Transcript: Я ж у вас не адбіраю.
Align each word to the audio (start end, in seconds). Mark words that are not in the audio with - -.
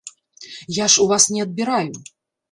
Я 0.83 0.87
ж 0.93 1.03
у 1.03 1.05
вас 1.11 1.27
не 1.35 1.43
адбіраю. 1.45 1.93